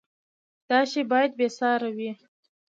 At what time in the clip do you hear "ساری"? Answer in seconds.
1.57-1.91